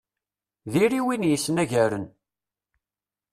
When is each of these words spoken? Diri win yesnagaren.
Diri 0.71 1.01
win 1.05 1.23
yesnagaren. 1.29 2.05